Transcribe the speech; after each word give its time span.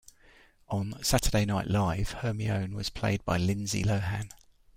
On 0.67 0.95
"Saturday 1.03 1.45
Night 1.45 1.67
Live", 1.67 2.09
Hermione 2.21 2.73
was 2.73 2.89
played 2.89 3.23
by 3.23 3.37
Lindsay 3.37 3.83
Lohan. 3.83 4.31